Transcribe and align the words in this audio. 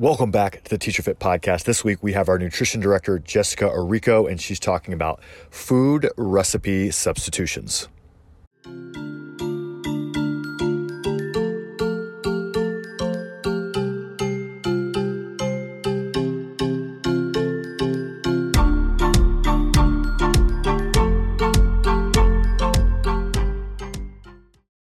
Welcome 0.00 0.30
back 0.30 0.64
to 0.64 0.70
the 0.70 0.78
Teacher 0.78 1.02
Fit 1.02 1.18
podcast. 1.18 1.64
This 1.64 1.84
week 1.84 2.02
we 2.02 2.14
have 2.14 2.30
our 2.30 2.38
nutrition 2.38 2.80
director, 2.80 3.18
Jessica 3.18 3.66
Arico, 3.66 4.26
and 4.30 4.40
she's 4.40 4.58
talking 4.58 4.94
about 4.94 5.22
food 5.50 6.08
recipe 6.16 6.90
substitutions. 6.90 7.86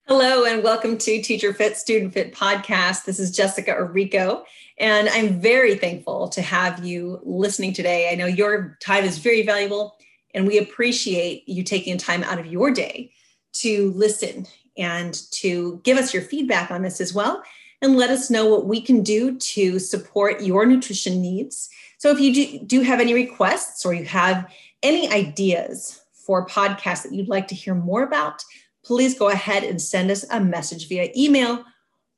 Hello, 0.06 0.44
and 0.44 0.64
welcome 0.64 1.00
to 1.00 1.22
Teacher 1.24 1.52
Fit 1.52 1.78
Student 1.78 2.14
Fit 2.14 2.32
podcast. 2.32 3.06
This 3.06 3.20
is 3.20 3.36
Jessica 3.36 3.74
Arico, 3.74 4.44
and 4.80 5.10
I'm 5.10 5.42
very 5.42 5.76
thankful 5.76 6.30
to 6.30 6.42
have 6.42 6.86
you 6.86 7.20
listening 7.24 7.74
today. 7.74 8.10
I 8.12 8.16
know 8.16 8.26
your 8.26 8.78
time 8.82 9.04
is 9.04 9.18
very 9.18 9.44
valuable, 9.44 9.98
and 10.34 10.48
we 10.48 10.58
appreciate 10.58 11.48
you 11.48 11.64
taking 11.64 11.98
time 11.98 12.24
out 12.24 12.40
of 12.40 12.46
your 12.46 12.72
day 12.72 13.12
to 13.54 13.92
listen 13.92 14.46
and 14.78 15.22
to 15.32 15.82
give 15.84 15.98
us 15.98 16.14
your 16.14 16.24
feedback 16.24 16.72
on 16.72 16.82
this 16.82 17.02
as 17.02 17.14
well, 17.14 17.44
and 17.82 17.98
let 17.98 18.10
us 18.10 18.30
know 18.30 18.46
what 18.46 18.68
we 18.68 18.80
can 18.80 19.04
do 19.04 19.38
to 19.38 19.80
support 19.80 20.42
your 20.42 20.66
nutrition 20.66 21.22
needs. 21.22 21.70
So, 21.98 22.12
if 22.12 22.20
you 22.22 22.34
do, 22.34 22.60
do 22.66 22.82
have 22.82 23.02
any 23.02 23.14
requests 23.14 23.86
or 23.86 23.94
you 23.94 24.06
have 24.06 24.50
any 24.82 25.12
ideas 25.12 26.02
for 26.14 26.46
podcasts 26.46 27.04
that 27.04 27.14
you'd 27.14 27.28
like 27.28 27.50
to 27.50 27.56
hear 27.56 27.76
more 27.76 28.04
about, 28.04 28.44
please 28.86 29.18
go 29.18 29.30
ahead 29.30 29.64
and 29.64 29.82
send 29.82 30.10
us 30.10 30.24
a 30.32 30.40
message 30.40 30.88
via 30.88 31.10
email 31.18 31.66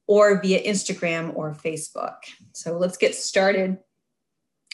or 0.07 0.41
via 0.41 0.61
Instagram 0.63 1.35
or 1.35 1.53
Facebook. 1.53 2.15
So 2.53 2.77
let's 2.77 2.97
get 2.97 3.15
started 3.15 3.77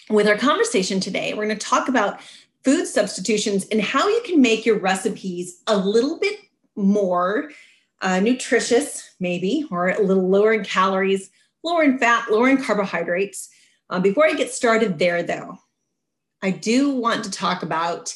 with 0.09 0.27
our 0.27 0.37
conversation 0.37 0.99
today. 0.99 1.33
We're 1.33 1.45
going 1.45 1.57
to 1.57 1.65
talk 1.65 1.87
about 1.87 2.21
food 2.63 2.85
substitutions 2.85 3.65
and 3.71 3.81
how 3.81 4.07
you 4.07 4.21
can 4.25 4.41
make 4.41 4.65
your 4.65 4.79
recipes 4.79 5.61
a 5.67 5.77
little 5.77 6.19
bit 6.19 6.39
more 6.75 7.51
uh, 8.01 8.19
nutritious, 8.19 9.15
maybe, 9.19 9.65
or 9.71 9.89
a 9.89 10.01
little 10.01 10.29
lower 10.29 10.53
in 10.53 10.63
calories, 10.63 11.29
lower 11.63 11.83
in 11.83 11.97
fat, 11.97 12.31
lower 12.31 12.49
in 12.49 12.61
carbohydrates. 12.61 13.49
Uh, 13.89 13.99
before 13.99 14.25
I 14.25 14.33
get 14.33 14.51
started 14.51 14.99
there, 14.99 15.23
though, 15.23 15.57
I 16.41 16.51
do 16.51 16.91
want 16.91 17.23
to 17.23 17.31
talk 17.31 17.63
about 17.63 18.15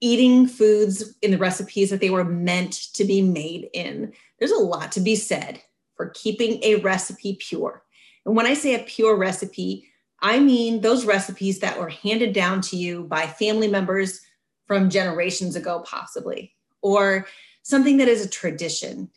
eating 0.00 0.46
foods 0.46 1.14
in 1.22 1.30
the 1.30 1.38
recipes 1.38 1.90
that 1.90 2.00
they 2.00 2.10
were 2.10 2.24
meant 2.24 2.72
to 2.94 3.04
be 3.04 3.20
made 3.20 3.68
in. 3.74 4.12
There's 4.38 4.50
a 4.50 4.56
lot 4.56 4.92
to 4.92 5.00
be 5.00 5.16
said 5.16 5.60
for 6.00 6.08
keeping 6.14 6.58
a 6.62 6.76
recipe 6.76 7.36
pure. 7.38 7.82
And 8.24 8.34
when 8.34 8.46
I 8.46 8.54
say 8.54 8.74
a 8.74 8.84
pure 8.84 9.16
recipe, 9.16 9.86
I 10.22 10.38
mean 10.40 10.80
those 10.80 11.04
recipes 11.04 11.58
that 11.58 11.78
were 11.78 11.90
handed 11.90 12.32
down 12.32 12.62
to 12.62 12.76
you 12.78 13.04
by 13.04 13.26
family 13.26 13.68
members 13.68 14.22
from 14.66 14.88
generations 14.88 15.56
ago, 15.56 15.84
possibly, 15.86 16.54
or 16.80 17.26
something 17.64 17.98
that 17.98 18.08
is 18.08 18.24
a 18.24 18.30
tradition 18.30 19.10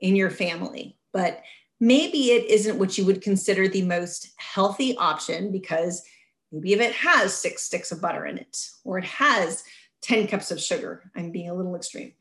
in 0.00 0.16
your 0.16 0.30
family. 0.30 0.96
But 1.12 1.42
maybe 1.80 2.30
it 2.30 2.46
isn't 2.46 2.78
what 2.78 2.96
you 2.96 3.04
would 3.04 3.20
consider 3.20 3.68
the 3.68 3.82
most 3.82 4.32
healthy 4.38 4.96
option 4.96 5.52
because 5.52 6.02
maybe 6.50 6.72
if 6.72 6.80
it 6.80 6.94
has 6.94 7.34
six 7.34 7.64
sticks 7.64 7.92
of 7.92 8.00
butter 8.00 8.24
in 8.24 8.38
it, 8.38 8.56
or 8.84 8.96
it 8.96 9.04
has 9.04 9.64
10 10.00 10.28
cups 10.28 10.50
of 10.50 10.58
sugar. 10.58 11.10
I'm 11.14 11.30
being 11.30 11.50
a 11.50 11.54
little 11.54 11.76
extreme. 11.76 12.14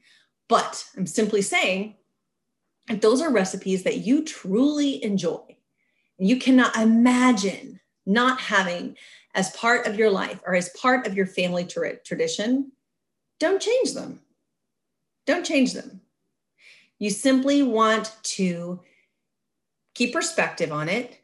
But 0.50 0.84
I'm 0.98 1.08
simply 1.08 1.42
saying 1.42 1.96
those 2.90 3.22
are 3.22 3.32
recipes 3.32 3.84
that 3.84 4.00
you 4.00 4.24
truly 4.24 5.04
enjoy, 5.04 5.58
you 6.18 6.38
cannot 6.38 6.76
imagine 6.76 7.80
not 8.06 8.40
having 8.40 8.96
as 9.34 9.52
part 9.52 9.88
of 9.88 9.96
your 9.96 10.10
life 10.10 10.40
or 10.46 10.56
as 10.56 10.70
part 10.70 11.08
of 11.08 11.16
your 11.16 11.26
family 11.26 11.66
tra- 11.66 11.98
tradition, 12.00 12.72
don't 13.40 13.62
change 13.62 13.94
them. 13.94 14.20
Don't 15.26 15.46
change 15.46 15.74
them. 15.74 16.02
You 17.00 17.10
simply 17.10 17.64
want 17.64 18.16
to 18.24 18.82
keep 19.94 20.14
perspective 20.14 20.72
on 20.72 20.90
it. 20.90 21.20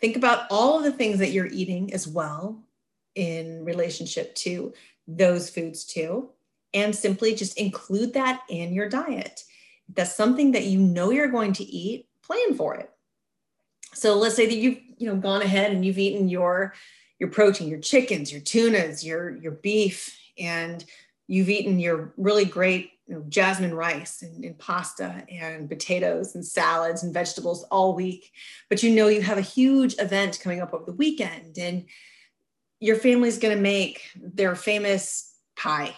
Think 0.00 0.16
about 0.16 0.46
all 0.50 0.78
of 0.78 0.84
the 0.84 0.92
things 0.92 1.18
that 1.18 1.30
you're 1.30 1.46
eating 1.46 1.92
as 1.92 2.08
well 2.08 2.62
in 3.14 3.64
relationship 3.64 4.34
to 4.36 4.72
those 5.06 5.50
foods 5.50 5.84
too, 5.84 6.30
and 6.74 6.94
simply 6.94 7.34
just 7.34 7.58
include 7.58 8.12
that 8.14 8.42
in 8.48 8.72
your 8.72 8.88
diet. 8.88 9.44
That's 9.94 10.14
something 10.14 10.52
that 10.52 10.64
you 10.64 10.78
know 10.78 11.10
you're 11.10 11.28
going 11.28 11.52
to 11.54 11.64
eat, 11.64 12.06
plan 12.22 12.54
for 12.54 12.74
it. 12.74 12.90
So 13.92 14.16
let's 14.16 14.36
say 14.36 14.46
that 14.46 14.54
you've 14.54 14.78
you 14.98 15.06
know 15.06 15.16
gone 15.16 15.42
ahead 15.42 15.72
and 15.72 15.84
you've 15.84 15.98
eaten 15.98 16.28
your 16.28 16.74
your 17.18 17.30
protein, 17.30 17.68
your 17.68 17.80
chickens, 17.80 18.32
your 18.32 18.40
tunas, 18.40 19.04
your 19.04 19.36
your 19.36 19.52
beef, 19.52 20.16
and 20.38 20.84
you've 21.26 21.50
eaten 21.50 21.78
your 21.78 22.12
really 22.16 22.44
great 22.44 22.92
you 23.06 23.16
know, 23.16 23.24
jasmine 23.28 23.74
rice 23.74 24.22
and, 24.22 24.44
and, 24.44 24.56
pasta 24.58 25.24
and 25.28 25.68
potatoes 25.68 26.36
and 26.36 26.46
salads 26.46 27.02
and 27.02 27.12
vegetables 27.12 27.64
all 27.64 27.94
week. 27.94 28.32
But 28.68 28.84
you 28.84 28.90
know 28.90 29.08
you 29.08 29.20
have 29.22 29.38
a 29.38 29.42
huge 29.42 29.96
event 29.98 30.38
coming 30.40 30.60
up 30.60 30.72
over 30.72 30.84
the 30.84 30.92
weekend 30.92 31.58
and 31.58 31.86
your 32.78 32.96
family's 32.96 33.38
going 33.38 33.56
to 33.56 33.62
make 33.62 34.02
their 34.14 34.54
famous 34.54 35.34
pie 35.56 35.94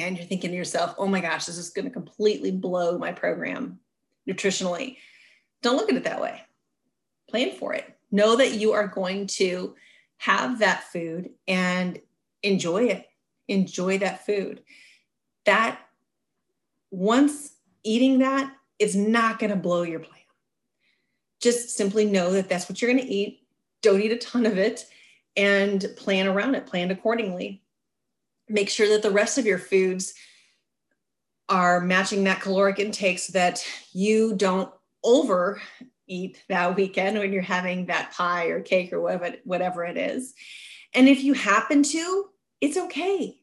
and 0.00 0.16
you're 0.16 0.26
thinking 0.26 0.50
to 0.50 0.56
yourself 0.56 0.94
oh 0.98 1.06
my 1.06 1.20
gosh 1.20 1.46
this 1.46 1.58
is 1.58 1.70
going 1.70 1.84
to 1.84 1.90
completely 1.90 2.50
blow 2.50 2.98
my 2.98 3.12
program 3.12 3.78
nutritionally. 4.28 4.96
Don't 5.62 5.76
look 5.76 5.90
at 5.90 5.96
it 5.96 6.04
that 6.04 6.20
way. 6.20 6.42
Plan 7.28 7.52
for 7.56 7.74
it. 7.74 7.96
Know 8.10 8.36
that 8.36 8.54
you 8.54 8.72
are 8.72 8.86
going 8.86 9.26
to 9.28 9.74
have 10.18 10.58
that 10.60 10.84
food 10.84 11.30
and 11.46 11.98
enjoy 12.42 12.84
it. 12.84 13.08
Enjoy 13.48 13.98
that 13.98 14.24
food. 14.26 14.62
That 15.46 15.80
once 16.90 17.52
eating 17.82 18.18
that 18.18 18.52
is 18.78 18.96
not 18.96 19.38
going 19.38 19.50
to 19.50 19.56
blow 19.56 19.82
your 19.82 20.00
plan. 20.00 20.16
Just 21.40 21.70
simply 21.70 22.04
know 22.04 22.32
that 22.32 22.48
that's 22.48 22.68
what 22.68 22.80
you're 22.80 22.92
going 22.92 23.04
to 23.04 23.12
eat. 23.12 23.46
Don't 23.82 24.00
eat 24.00 24.12
a 24.12 24.18
ton 24.18 24.44
of 24.44 24.58
it 24.58 24.86
and 25.36 25.86
plan 25.96 26.26
around 26.26 26.54
it, 26.54 26.66
plan 26.66 26.90
accordingly. 26.90 27.62
Make 28.50 28.68
sure 28.68 28.88
that 28.88 29.02
the 29.02 29.10
rest 29.10 29.38
of 29.38 29.46
your 29.46 29.58
foods 29.58 30.12
are 31.48 31.80
matching 31.80 32.24
that 32.24 32.40
caloric 32.40 32.78
intake 32.78 33.18
so 33.18 33.32
that 33.32 33.64
you 33.92 34.34
don't 34.34 34.72
overeat 35.02 36.42
that 36.48 36.76
weekend 36.76 37.18
when 37.18 37.32
you're 37.32 37.42
having 37.42 37.86
that 37.86 38.12
pie 38.12 38.46
or 38.46 38.60
cake 38.60 38.92
or 38.92 39.00
whatever, 39.00 39.36
whatever 39.44 39.84
it 39.84 39.96
is. 39.96 40.34
And 40.94 41.08
if 41.08 41.22
you 41.22 41.32
happen 41.32 41.82
to, 41.84 42.26
it's 42.60 42.76
okay. 42.76 43.36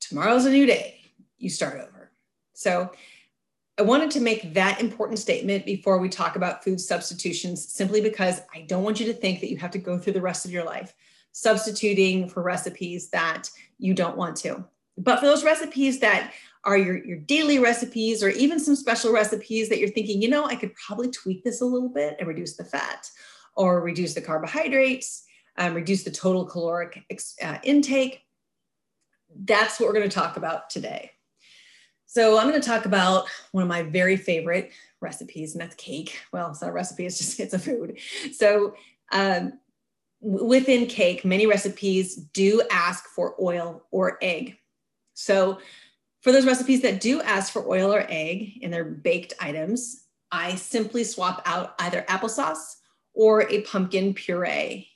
Tomorrow's 0.00 0.46
a 0.46 0.50
new 0.50 0.66
day. 0.66 1.00
You 1.38 1.50
start 1.50 1.80
over. 1.80 2.10
So 2.54 2.92
I 3.78 3.82
wanted 3.82 4.10
to 4.12 4.20
make 4.20 4.54
that 4.54 4.80
important 4.80 5.18
statement 5.18 5.64
before 5.66 5.98
we 5.98 6.08
talk 6.08 6.36
about 6.36 6.62
food 6.62 6.80
substitutions, 6.80 7.66
simply 7.72 8.00
because 8.00 8.40
I 8.54 8.62
don't 8.62 8.84
want 8.84 9.00
you 9.00 9.06
to 9.06 9.14
think 9.14 9.40
that 9.40 9.50
you 9.50 9.56
have 9.56 9.70
to 9.72 9.78
go 9.78 9.98
through 9.98 10.12
the 10.12 10.20
rest 10.20 10.44
of 10.44 10.52
your 10.52 10.64
life 10.64 10.94
substituting 11.32 12.28
for 12.28 12.42
recipes 12.42 13.10
that 13.10 13.50
you 13.78 13.94
don't 13.94 14.16
want 14.16 14.36
to. 14.36 14.64
But 14.98 15.20
for 15.20 15.26
those 15.26 15.44
recipes 15.44 16.00
that 16.00 16.32
are 16.64 16.76
your, 16.76 17.02
your 17.04 17.18
daily 17.18 17.58
recipes 17.58 18.22
or 18.22 18.28
even 18.28 18.60
some 18.60 18.76
special 18.76 19.12
recipes 19.12 19.68
that 19.68 19.78
you're 19.78 19.88
thinking, 19.88 20.20
you 20.20 20.28
know, 20.28 20.44
I 20.44 20.56
could 20.56 20.74
probably 20.74 21.10
tweak 21.10 21.42
this 21.42 21.60
a 21.60 21.64
little 21.64 21.88
bit 21.88 22.16
and 22.18 22.28
reduce 22.28 22.56
the 22.56 22.64
fat 22.64 23.08
or 23.54 23.80
reduce 23.80 24.14
the 24.14 24.20
carbohydrates, 24.20 25.24
um, 25.56 25.74
reduce 25.74 26.04
the 26.04 26.10
total 26.10 26.44
caloric 26.44 27.02
uh, 27.42 27.58
intake. 27.62 28.22
That's 29.44 29.80
what 29.80 29.86
we're 29.86 29.94
going 29.94 30.08
to 30.08 30.14
talk 30.14 30.36
about 30.36 30.68
today. 30.70 31.12
So 32.06 32.38
I'm 32.38 32.48
going 32.48 32.60
to 32.60 32.68
talk 32.68 32.86
about 32.86 33.28
one 33.52 33.62
of 33.62 33.68
my 33.68 33.84
very 33.84 34.16
favorite 34.16 34.72
recipes, 35.00 35.54
and 35.54 35.60
that's 35.60 35.76
cake. 35.76 36.18
Well, 36.32 36.50
it's 36.50 36.60
not 36.60 36.70
a 36.70 36.72
recipe; 36.72 37.06
it's 37.06 37.18
just 37.18 37.38
it's 37.38 37.54
a 37.54 37.58
food. 37.58 37.98
So 38.32 38.74
um, 39.12 39.52
within 40.20 40.86
cake, 40.86 41.24
many 41.24 41.46
recipes 41.46 42.16
do 42.16 42.62
ask 42.70 43.06
for 43.08 43.34
oil 43.40 43.82
or 43.90 44.18
egg. 44.22 44.58
So 45.14 45.58
for 46.22 46.32
those 46.32 46.46
recipes 46.46 46.82
that 46.82 47.00
do 47.00 47.20
ask 47.22 47.52
for 47.52 47.66
oil 47.66 47.92
or 47.92 48.04
egg 48.08 48.58
in 48.60 48.70
their 48.70 48.84
baked 48.84 49.34
items, 49.40 50.04
I 50.30 50.54
simply 50.56 51.04
swap 51.04 51.42
out 51.46 51.74
either 51.78 52.04
applesauce 52.08 52.76
or 53.14 53.50
a 53.50 53.62
pumpkin 53.62 54.14
puree. 54.14 54.88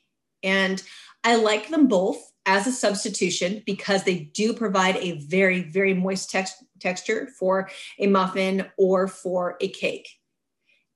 And 0.43 0.83
I 1.25 1.37
like 1.37 1.69
them 1.69 1.89
both 1.89 2.33
as 2.47 2.67
a 2.67 2.73
substitution 2.73 3.63
because 3.65 4.05
they 4.05 4.31
do 4.35 4.53
provide 4.53 4.97
a 4.97 5.19
very, 5.27 5.63
very 5.63 5.95
moist 5.95 6.31
tex- 6.31 6.63
texture 6.79 7.29
for 7.39 7.71
a 7.99 8.07
muffin 8.07 8.67
or 8.77 9.09
for 9.09 9.57
a 9.61 9.69
cake. 9.69 10.09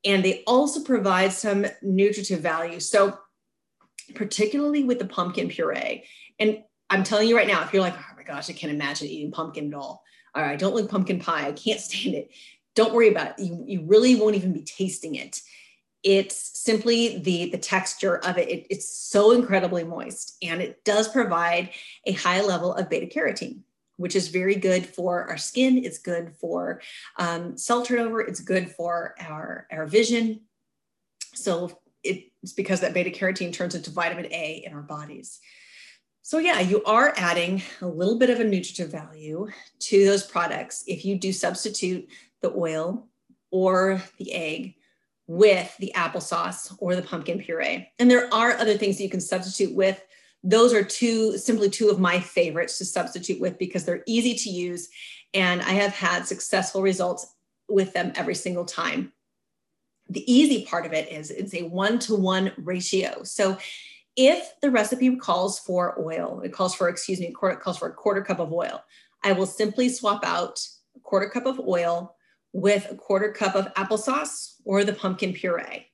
And 0.05 0.25
they 0.25 0.45
also 0.47 0.85
provide 0.85 1.33
some 1.33 1.67
nutritive 1.83 2.41
value. 2.41 2.81
So, 2.81 3.19
particularly 4.15 4.85
with 4.85 4.99
the 4.99 5.07
pumpkin 5.07 5.49
puree, 5.49 6.05
and 6.39 6.63
I'm 6.91 7.05
telling 7.05 7.29
you 7.29 7.37
right 7.37 7.47
now, 7.47 7.63
if 7.65 7.73
you're 7.73 7.83
like, 7.83 7.97
oh 7.97 8.17
my 8.17 8.23
gosh, 8.23 8.49
I 8.49 8.55
can't 8.55 8.73
imagine 8.73 9.09
eating 9.09 9.31
pumpkin 9.31 9.69
at 9.69 9.79
all. 9.79 10.03
All 10.35 10.43
right, 10.43 10.59
don't 10.59 10.75
like 10.75 10.89
pumpkin 10.89 11.19
pie. 11.21 11.47
I 11.49 11.53
can't 11.53 11.81
stand 11.89 12.15
it. 12.15 12.31
Don't 12.75 12.95
worry 12.95 13.09
about 13.09 13.39
it. 13.39 13.45
You, 13.45 13.65
you 13.67 13.83
really 13.87 14.15
won't 14.15 14.37
even 14.37 14.53
be 14.53 14.63
tasting 14.63 15.17
it. 15.17 15.41
it's 16.05 16.59
simply 16.59 17.19
the 17.19 17.51
the 17.51 17.59
texture 17.59 18.19
of 18.19 18.39
it. 18.39 18.49
it. 18.49 18.67
it's 18.71 18.89
so 18.89 19.33
incredibly 19.33 19.85
moist 19.85 20.37
and 20.43 20.61
it 20.63 20.85
does 20.85 21.09
provide 21.09 21.71
a 22.07 22.13
high 22.13 22.41
level 22.41 22.73
of 22.75 22.89
beta 22.89 23.07
carotene 23.07 23.63
which 23.97 24.15
is 24.15 24.29
very 24.29 24.55
good 24.55 24.87
for 24.87 25.25
our 25.29 25.37
skin 25.37 25.85
it's 25.85 25.99
good 25.99 26.33
for 26.41 26.81
um, 27.19 27.57
cell 27.57 27.83
turnover 27.85 28.21
it's 28.21 28.41
good 28.41 28.71
for 28.71 29.17
our 29.19 29.67
our 29.73 29.87
vision 29.87 30.41
so 31.35 31.77
it's 32.43 32.53
because 32.53 32.81
that 32.81 32.95
beta 32.95 33.11
carotene 33.11 33.53
turns 33.53 33.75
into 33.75 33.91
vitamin 33.91 34.27
a 34.27 34.63
in 34.67 34.73
our 34.73 34.83
bodies 34.83 35.39
so 36.23 36.39
yeah 36.39 36.61
you 36.61 36.83
are 36.85 37.13
adding 37.17 37.63
a 37.81 37.87
little 37.87 38.19
bit 38.19 38.31
of 38.31 38.41
a 38.41 38.45
nutritive 38.45 38.91
value 38.91 39.49
to 39.79 40.05
those 40.05 40.25
products 40.25 40.85
if 40.87 41.05
you 41.05 41.19
do 41.19 41.33
substitute 41.33 42.09
the 42.43 42.53
oil 42.55 43.09
or 43.51 44.03
the 44.19 44.33
egg 44.33 44.75
with 45.29 45.77
the 45.77 45.93
applesauce 45.95 46.75
or 46.81 46.97
the 46.97 47.03
pumpkin 47.03 47.39
puree. 47.39 47.89
And 47.99 48.11
there 48.11 48.33
are 48.33 48.53
other 48.53 48.77
things 48.77 48.97
that 48.97 49.05
you 49.05 49.11
can 49.11 49.21
substitute 49.21 49.75
with. 49.75 50.03
Those 50.43 50.73
are 50.73 50.83
two, 50.83 51.37
simply 51.37 51.69
two 51.69 51.91
of 51.91 52.01
my 52.01 52.19
favorites 52.19 52.79
to 52.79 52.85
substitute 52.85 53.41
with 53.41 53.59
because 53.59 53.85
they're 53.85 54.03
easy 54.07 54.35
to 54.35 54.51
use. 54.51 54.89
And 55.35 55.61
I 55.61 55.73
have 55.73 55.93
had 55.93 56.27
successful 56.27 56.81
results 56.81 57.35
with 57.69 57.93
them 57.93 58.13
every 58.17 58.35
single 58.35 58.65
time. 58.65 59.13
The 60.09 60.31
easy 60.33 60.65
part 60.65 60.87
of 60.87 60.93
it 60.93 61.11
is 61.13 61.31
it's 61.31 61.55
a 61.55 61.63
one 61.63 61.99
to 62.01 62.15
one 62.15 62.53
ratio. 62.57 63.23
So 63.25 63.59
if 64.17 64.53
the 64.61 64.71
recipe 64.71 65.15
calls 65.17 65.59
for 65.59 66.01
oil, 66.01 66.41
it 66.45 66.53
calls 66.53 66.75
for, 66.75 66.89
excuse 66.89 67.21
me, 67.21 67.27
it 67.27 67.61
calls 67.61 67.79
for 67.79 67.89
a 67.89 67.95
quarter 67.95 68.23
cup 68.23 68.41
of 68.41 68.53
oil, 68.53 68.83
I 69.23 69.33
will 69.33 69.47
simply 69.47 69.89
swap 69.89 70.25
out 70.25 70.61
a 70.97 71.01
quarter 71.01 71.29
cup 71.29 71.47
of 71.47 71.61
oil 71.61 72.17
with 72.53 72.91
a 72.91 72.97
quarter 72.97 73.33
cup 73.33 73.55
of 73.55 73.73
applesauce 73.75 74.55
or 74.65 74.83
the 74.85 74.93
pumpkin 74.93 75.33
puree. 75.33 75.87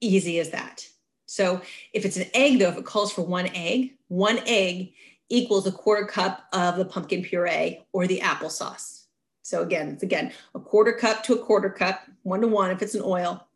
Easy 0.00 0.38
as 0.38 0.50
that. 0.50 0.86
So 1.26 1.60
if 1.92 2.06
it's 2.06 2.16
an 2.16 2.30
egg, 2.32 2.58
though, 2.58 2.68
if 2.68 2.78
it 2.78 2.86
calls 2.86 3.12
for 3.12 3.22
one 3.22 3.48
egg, 3.54 3.96
one 4.08 4.38
egg 4.46 4.92
equals 5.28 5.66
a 5.66 5.72
quarter 5.72 6.06
cup 6.06 6.46
of 6.52 6.76
the 6.76 6.84
pumpkin 6.84 7.22
puree 7.22 7.84
or 7.92 8.06
the 8.06 8.20
applesauce. 8.20 8.97
So 9.48 9.62
again, 9.62 9.88
it's 9.88 10.02
again 10.02 10.32
a 10.54 10.60
quarter 10.60 10.92
cup 10.92 11.22
to 11.24 11.32
a 11.32 11.42
quarter 11.42 11.70
cup, 11.70 12.02
one 12.22 12.42
to 12.42 12.46
one 12.46 12.70
if 12.70 12.82
it's 12.82 12.94
an 12.94 13.00
oil, 13.02 13.48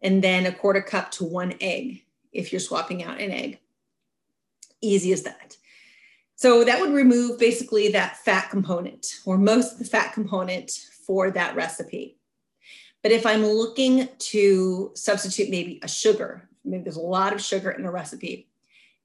and 0.00 0.22
then 0.22 0.46
a 0.46 0.52
quarter 0.52 0.80
cup 0.80 1.10
to 1.12 1.24
one 1.24 1.54
egg 1.60 2.04
if 2.32 2.52
you're 2.52 2.60
swapping 2.60 3.02
out 3.02 3.20
an 3.20 3.32
egg. 3.32 3.58
Easy 4.80 5.12
as 5.12 5.24
that. 5.24 5.56
So 6.36 6.62
that 6.62 6.80
would 6.80 6.92
remove 6.92 7.40
basically 7.40 7.88
that 7.88 8.18
fat 8.18 8.48
component 8.48 9.18
or 9.26 9.36
most 9.36 9.72
of 9.72 9.78
the 9.80 9.84
fat 9.86 10.12
component 10.12 10.70
for 11.04 11.32
that 11.32 11.56
recipe. 11.56 12.16
But 13.02 13.10
if 13.10 13.26
I'm 13.26 13.44
looking 13.44 14.08
to 14.18 14.92
substitute 14.94 15.50
maybe 15.50 15.80
a 15.82 15.88
sugar, 15.88 16.48
maybe 16.64 16.84
there's 16.84 16.94
a 16.94 17.00
lot 17.00 17.32
of 17.32 17.42
sugar 17.42 17.72
in 17.72 17.84
a 17.84 17.90
recipe, 17.90 18.48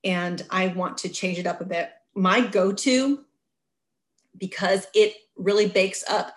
and 0.03 0.45
I 0.51 0.67
want 0.67 0.99
to 0.99 1.09
change 1.09 1.39
it 1.39 1.47
up 1.47 1.61
a 1.61 1.65
bit, 1.65 1.89
my 2.13 2.39
go 2.39 2.71
to, 2.71 3.25
because 4.37 4.85
it 4.93 5.15
really 5.35 5.67
bakes 5.67 6.03
up 6.09 6.35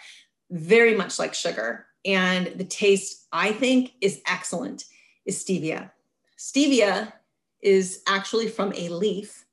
very 0.51 0.97
much 0.97 1.19
like 1.19 1.35
sugar, 1.35 1.87
and 2.05 2.47
the 2.57 2.65
taste 2.65 3.27
I 3.33 3.53
think 3.53 3.93
is 4.01 4.23
excellent, 4.27 4.85
is 5.27 5.43
stevia. 5.45 5.91
Stevia 6.39 7.13
is 7.61 8.03
actually 8.07 8.49
from 8.49 8.73
a 8.75 8.89
leaf 8.89 9.45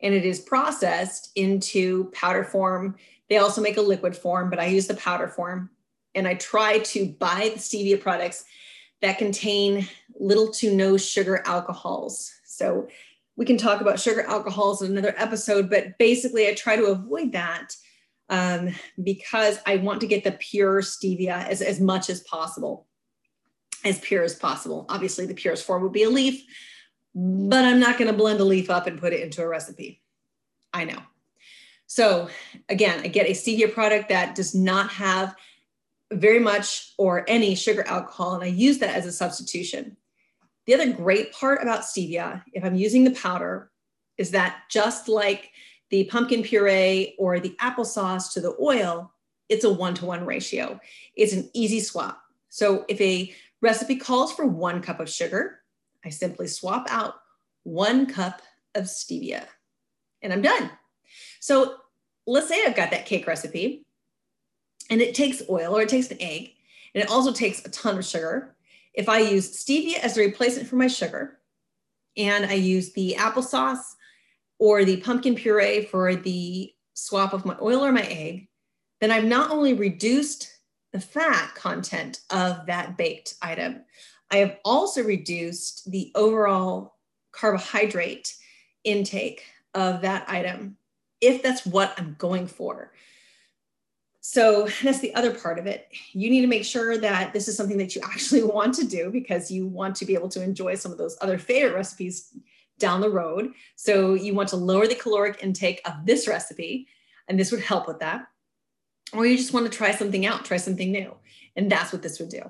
and 0.00 0.14
it 0.14 0.24
is 0.24 0.40
processed 0.40 1.30
into 1.36 2.06
powder 2.12 2.42
form 2.42 2.96
they 3.32 3.38
also 3.38 3.62
make 3.62 3.78
a 3.78 3.80
liquid 3.80 4.14
form, 4.14 4.50
but 4.50 4.58
I 4.58 4.66
use 4.66 4.86
the 4.86 4.94
powder 4.94 5.26
form. 5.26 5.70
And 6.14 6.28
I 6.28 6.34
try 6.34 6.80
to 6.80 7.06
buy 7.06 7.50
the 7.54 7.58
stevia 7.58 7.98
products 7.98 8.44
that 9.00 9.16
contain 9.16 9.88
little 10.20 10.50
to 10.52 10.76
no 10.76 10.98
sugar 10.98 11.42
alcohols. 11.46 12.30
So 12.44 12.88
we 13.36 13.46
can 13.46 13.56
talk 13.56 13.80
about 13.80 13.98
sugar 13.98 14.20
alcohols 14.28 14.82
in 14.82 14.92
another 14.92 15.14
episode, 15.16 15.70
but 15.70 15.96
basically, 15.96 16.46
I 16.46 16.52
try 16.52 16.76
to 16.76 16.88
avoid 16.88 17.32
that 17.32 17.74
um, 18.32 18.74
because 19.02 19.58
I 19.66 19.76
want 19.76 20.00
to 20.00 20.06
get 20.06 20.24
the 20.24 20.32
pure 20.32 20.80
stevia 20.80 21.46
as, 21.46 21.60
as 21.60 21.80
much 21.80 22.08
as 22.08 22.22
possible, 22.22 22.86
as 23.84 24.00
pure 24.00 24.24
as 24.24 24.34
possible. 24.34 24.86
Obviously, 24.88 25.26
the 25.26 25.34
purest 25.34 25.66
form 25.66 25.82
would 25.82 25.92
be 25.92 26.04
a 26.04 26.08
leaf, 26.08 26.42
but 27.14 27.62
I'm 27.62 27.78
not 27.78 27.98
going 27.98 28.10
to 28.10 28.16
blend 28.16 28.40
a 28.40 28.44
leaf 28.44 28.70
up 28.70 28.86
and 28.86 28.98
put 28.98 29.12
it 29.12 29.20
into 29.20 29.42
a 29.42 29.46
recipe. 29.46 30.02
I 30.72 30.86
know. 30.86 31.00
So 31.86 32.30
again, 32.70 33.00
I 33.04 33.08
get 33.08 33.26
a 33.26 33.32
stevia 33.32 33.70
product 33.70 34.08
that 34.08 34.34
does 34.34 34.54
not 34.54 34.88
have 34.92 35.36
very 36.10 36.38
much 36.38 36.94
or 36.96 37.26
any 37.28 37.54
sugar 37.54 37.86
alcohol, 37.86 38.34
and 38.34 38.42
I 38.42 38.46
use 38.46 38.78
that 38.78 38.96
as 38.96 39.04
a 39.04 39.12
substitution. 39.12 39.98
The 40.64 40.72
other 40.72 40.90
great 40.90 41.34
part 41.34 41.60
about 41.60 41.82
stevia, 41.82 42.42
if 42.54 42.64
I'm 42.64 42.76
using 42.76 43.04
the 43.04 43.10
powder, 43.10 43.70
is 44.16 44.30
that 44.30 44.62
just 44.70 45.06
like 45.06 45.50
the 45.92 46.04
pumpkin 46.04 46.42
puree 46.42 47.14
or 47.18 47.38
the 47.38 47.54
applesauce 47.60 48.32
to 48.32 48.40
the 48.40 48.56
oil, 48.58 49.12
it's 49.50 49.64
a 49.64 49.70
one 49.70 49.92
to 49.92 50.06
one 50.06 50.24
ratio. 50.24 50.80
It's 51.14 51.34
an 51.34 51.50
easy 51.52 51.80
swap. 51.80 52.18
So 52.48 52.86
if 52.88 52.98
a 53.00 53.32
recipe 53.60 53.96
calls 53.96 54.32
for 54.32 54.46
one 54.46 54.80
cup 54.80 55.00
of 55.00 55.10
sugar, 55.10 55.60
I 56.02 56.08
simply 56.08 56.46
swap 56.46 56.86
out 56.88 57.16
one 57.64 58.06
cup 58.06 58.40
of 58.74 58.84
stevia 58.84 59.44
and 60.22 60.32
I'm 60.32 60.40
done. 60.40 60.70
So 61.40 61.76
let's 62.26 62.48
say 62.48 62.64
I've 62.64 62.74
got 62.74 62.90
that 62.92 63.04
cake 63.04 63.26
recipe 63.26 63.84
and 64.88 65.02
it 65.02 65.14
takes 65.14 65.42
oil 65.50 65.76
or 65.76 65.82
it 65.82 65.90
takes 65.90 66.10
an 66.10 66.22
egg 66.22 66.52
and 66.94 67.04
it 67.04 67.10
also 67.10 67.34
takes 67.34 67.62
a 67.66 67.68
ton 67.68 67.98
of 67.98 68.04
sugar. 68.06 68.56
If 68.94 69.10
I 69.10 69.18
use 69.18 69.62
stevia 69.62 69.98
as 69.98 70.16
a 70.16 70.22
replacement 70.22 70.68
for 70.68 70.76
my 70.76 70.88
sugar 70.88 71.38
and 72.16 72.46
I 72.46 72.54
use 72.54 72.94
the 72.94 73.16
applesauce 73.18 73.96
or 74.62 74.84
the 74.84 74.98
pumpkin 74.98 75.34
puree 75.34 75.84
for 75.86 76.14
the 76.14 76.72
swap 76.94 77.32
of 77.32 77.44
my 77.44 77.56
oil 77.60 77.84
or 77.84 77.90
my 77.90 78.02
egg, 78.02 78.46
then 79.00 79.10
I've 79.10 79.24
not 79.24 79.50
only 79.50 79.74
reduced 79.74 80.56
the 80.92 81.00
fat 81.00 81.52
content 81.56 82.20
of 82.30 82.66
that 82.66 82.96
baked 82.96 83.34
item, 83.42 83.82
I 84.30 84.36
have 84.36 84.58
also 84.64 85.02
reduced 85.02 85.90
the 85.90 86.12
overall 86.14 86.94
carbohydrate 87.32 88.36
intake 88.84 89.42
of 89.74 90.02
that 90.02 90.30
item 90.30 90.76
if 91.20 91.42
that's 91.42 91.66
what 91.66 91.92
I'm 91.98 92.14
going 92.16 92.46
for. 92.46 92.92
So 94.20 94.68
that's 94.84 95.00
the 95.00 95.16
other 95.16 95.34
part 95.34 95.58
of 95.58 95.66
it. 95.66 95.88
You 96.12 96.30
need 96.30 96.42
to 96.42 96.46
make 96.46 96.64
sure 96.64 96.96
that 96.98 97.32
this 97.32 97.48
is 97.48 97.56
something 97.56 97.78
that 97.78 97.96
you 97.96 98.02
actually 98.04 98.42
want 98.44 98.74
to 98.74 98.86
do 98.86 99.10
because 99.10 99.50
you 99.50 99.66
want 99.66 99.96
to 99.96 100.04
be 100.04 100.14
able 100.14 100.28
to 100.28 100.42
enjoy 100.42 100.76
some 100.76 100.92
of 100.92 100.98
those 100.98 101.18
other 101.20 101.36
favorite 101.36 101.74
recipes 101.74 102.32
down 102.78 103.00
the 103.00 103.10
road. 103.10 103.52
So 103.76 104.14
you 104.14 104.34
want 104.34 104.48
to 104.50 104.56
lower 104.56 104.86
the 104.86 104.94
caloric 104.94 105.42
intake 105.42 105.80
of 105.84 106.04
this 106.04 106.26
recipe, 106.26 106.88
and 107.28 107.38
this 107.38 107.52
would 107.52 107.60
help 107.60 107.86
with 107.86 108.00
that. 108.00 108.26
Or 109.12 109.26
you 109.26 109.36
just 109.36 109.52
want 109.52 109.70
to 109.70 109.76
try 109.76 109.92
something 109.92 110.26
out, 110.26 110.44
try 110.44 110.56
something 110.56 110.90
new. 110.90 111.14
And 111.54 111.70
that's 111.70 111.92
what 111.92 112.02
this 112.02 112.18
would 112.18 112.30
do. 112.30 112.42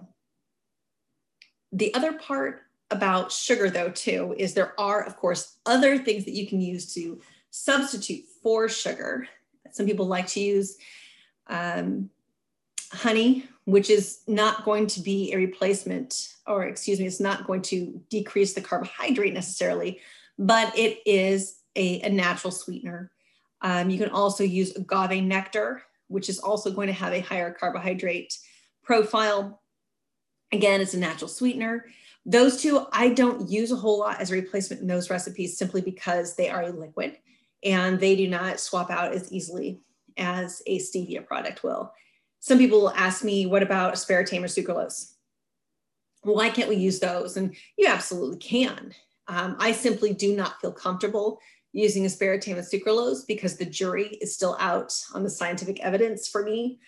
The 1.73 1.93
other 1.95 2.12
part 2.12 2.62
about 2.91 3.33
sugar, 3.33 3.71
though, 3.71 3.91
too, 3.91 4.35
is 4.38 4.55
there 4.55 4.79
are, 4.79 5.02
of 5.02 5.17
course, 5.17 5.57
other 5.67 5.99
things 5.99 6.25
that 6.26 6.35
you 6.35 6.47
can 6.47 6.61
use 6.61 6.95
to 6.95 7.21
substitute 7.50 8.25
for 8.43 8.69
sugar. 8.69 9.26
Some 9.73 9.87
people 9.87 10.07
like 10.07 10.26
to 10.29 10.41
use 10.41 10.76
um, 11.49 12.11
honey, 12.93 13.49
which 13.64 13.90
is 13.90 14.21
not 14.26 14.64
going 14.64 14.87
to 14.88 15.00
be 15.00 15.33
a 15.33 15.37
replacement, 15.37 16.35
or 16.47 16.64
excuse 16.64 16.99
me, 16.99 17.07
it's 17.07 17.21
not 17.21 17.47
going 17.47 17.62
to 17.62 18.00
decrease 18.11 18.54
the 18.54 18.61
carbohydrate 18.61 19.35
necessarily, 19.35 20.00
but 20.38 20.76
it 20.76 20.99
is 21.07 21.61
a, 21.76 22.00
a 22.00 22.11
natural 22.11 22.50
sweetener. 22.50 23.11
Um, 23.61 23.90
you 23.90 23.99
can 23.99 24.11
also 24.11 24.42
use 24.42 24.75
agave 24.75 25.23
nectar, 25.23 25.83
which 26.09 26.28
is 26.28 26.40
also 26.40 26.71
going 26.73 26.88
to 26.88 26.92
have 26.92 27.12
a 27.12 27.21
higher 27.21 27.52
carbohydrate 27.52 28.37
profile. 28.83 29.62
Again, 30.50 30.81
it's 30.81 30.95
a 30.95 30.99
natural 30.99 31.28
sweetener. 31.28 31.87
Those 32.26 32.61
two 32.61 32.87
I 32.92 33.11
don't 33.11 33.49
use 33.49 33.73
a 33.73 33.76
whole 33.76 34.00
lot 34.00 34.21
as 34.21 34.31
a 34.31 34.35
replacement 34.35 34.83
in 34.83 34.88
those 34.88 35.11
recipes 35.11 35.57
simply 35.57 35.81
because 35.81 36.37
they 36.37 36.49
are 36.49 36.62
a 36.62 36.71
liquid 36.71 37.19
and 37.64 37.99
they 37.99 38.16
do 38.16 38.28
not 38.28 38.61
swap 38.61 38.90
out 38.90 39.12
as 39.12 39.33
easily 39.33 39.81
as 40.16 40.62
a 40.66 40.78
stevia 40.78 41.25
product 41.25 41.62
will. 41.62 41.92
Some 42.43 42.59
people 42.59 42.91
ask 42.97 43.23
me, 43.23 43.47
what 43.47 43.63
about 43.63 43.95
aspartame 43.95 44.43
or 44.43 44.49
sucralose? 44.49 45.13
Why 46.23 46.51
can't 46.51 46.69
we 46.69 46.75
use 46.75 46.99
those? 46.99 47.37
And 47.37 47.55
you 47.79 47.87
absolutely 47.87 48.39
can. 48.39 48.93
Um, 49.29 49.55
I 49.61 49.71
simply 49.71 50.13
do 50.13 50.35
not 50.35 50.61
feel 50.61 50.73
comfortable 50.73 51.39
using 51.73 52.03
aspartame 52.03 52.59
and 52.59 52.67
sucralose 52.67 53.25
because 53.29 53.57
the 53.57 53.65
jury 53.65 54.19
is 54.21 54.35
still 54.35 54.57
out 54.59 54.93
on 55.15 55.23
the 55.23 55.31
scientific 55.31 55.79
evidence 55.85 56.27
for 56.27 56.43
me 56.43 56.81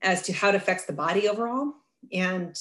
as 0.00 0.22
to 0.22 0.32
how 0.32 0.48
it 0.48 0.54
affects 0.54 0.86
the 0.86 0.94
body 0.94 1.28
overall. 1.28 1.74
And 2.10 2.56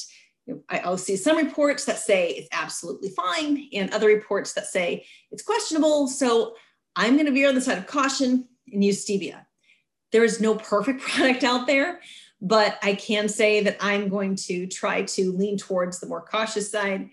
you 0.46 0.55
know, 0.55 0.62
I'll 0.70 0.98
see 0.98 1.15
some 1.15 1.38
reports 1.38 1.86
that 1.86 2.00
say 2.00 2.31
it's 2.31 2.50
absolutely 2.51 3.12
fine 3.12 3.70
and 3.72 3.93
other 3.93 4.08
reports 4.08 4.51
that 4.53 4.65
say 4.65 5.05
it's 5.31 5.41
questionable. 5.41 6.10
So 6.10 6.55
I'm 6.98 7.13
going 7.13 7.27
to 7.27 7.31
be 7.31 7.46
on 7.46 7.55
the 7.55 7.62
side 7.62 7.77
of 7.77 7.88
caution 7.88 8.50
and 8.74 8.84
use 8.84 9.05
stevia. 9.05 9.46
There 10.12 10.25
is 10.25 10.41
no 10.41 10.55
perfect 10.55 11.00
product 11.08 11.46
out 11.46 11.65
there, 11.65 12.01
but 12.41 12.79
I 12.81 12.95
can 12.95 13.29
say 13.29 13.62
that 13.62 13.77
I'm 13.79 14.10
going 14.10 14.36
to 14.48 14.65
try 14.65 15.03
to 15.03 15.31
lean 15.31 15.57
towards 15.57 16.00
the 16.00 16.07
more 16.07 16.21
cautious 16.21 16.71
side 16.71 17.10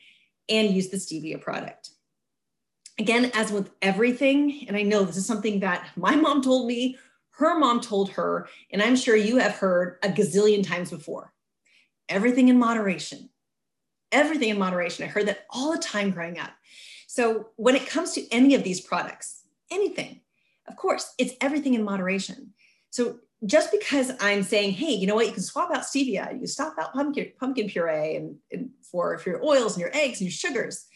and 0.48 0.70
use 0.70 0.88
the 0.88 0.96
stevia 0.96 1.40
product. 1.40 1.90
Again, 2.98 3.30
as 3.34 3.52
with 3.52 3.70
everything, 3.82 4.64
and 4.66 4.76
I 4.76 4.82
know 4.82 5.04
this 5.04 5.18
is 5.18 5.26
something 5.26 5.60
that 5.60 5.86
my 5.96 6.16
mom 6.16 6.42
told 6.42 6.66
me, 6.66 6.96
her 7.32 7.58
mom 7.58 7.80
told 7.80 8.10
her, 8.10 8.48
and 8.72 8.82
I'm 8.82 8.96
sure 8.96 9.14
you 9.14 9.36
have 9.36 9.52
heard 9.52 9.98
a 10.02 10.08
gazillion 10.08 10.66
times 10.66 10.90
before 10.90 11.32
everything 12.08 12.48
in 12.48 12.58
moderation. 12.58 13.28
Everything 14.10 14.48
in 14.48 14.58
moderation. 14.58 15.04
I 15.04 15.08
heard 15.08 15.28
that 15.28 15.46
all 15.50 15.72
the 15.72 15.78
time 15.78 16.10
growing 16.10 16.38
up. 16.38 16.50
So 17.06 17.50
when 17.56 17.76
it 17.76 17.86
comes 17.86 18.12
to 18.12 18.26
any 18.32 18.54
of 18.54 18.64
these 18.64 18.80
products, 18.80 19.42
anything, 19.70 20.22
of 20.66 20.76
course, 20.76 21.14
it's 21.18 21.34
everything 21.40 21.74
in 21.74 21.84
moderation. 21.84 22.54
So 22.90 23.18
just 23.46 23.70
because 23.70 24.10
I'm 24.20 24.42
saying, 24.42 24.72
hey, 24.72 24.92
you 24.92 25.06
know 25.06 25.14
what, 25.14 25.26
you 25.26 25.32
can 25.32 25.42
swap 25.42 25.70
out 25.72 25.82
stevia, 25.82 26.32
you 26.32 26.38
can 26.38 26.46
swap 26.46 26.74
out 26.78 26.92
pumpkin, 26.92 27.32
pumpkin 27.38 27.68
puree 27.68 28.16
and, 28.16 28.36
and 28.50 28.70
for, 28.90 29.16
for 29.18 29.30
your 29.30 29.44
oils 29.44 29.74
and 29.74 29.80
your 29.80 29.94
eggs 29.94 30.20
and 30.20 30.28
your 30.28 30.32
sugars, 30.32 30.86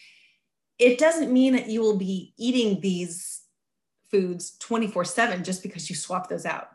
it 0.79 0.99
doesn't 0.99 1.33
mean 1.33 1.53
that 1.55 1.69
you 1.69 1.81
will 1.81 1.97
be 1.97 2.35
eating 2.37 2.81
these 2.81 3.43
foods 4.11 4.57
24 4.59 5.05
7 5.05 5.45
just 5.45 5.63
because 5.63 5.89
you 5.89 5.97
swap 5.97 6.29
those 6.29 6.45
out. 6.45 6.69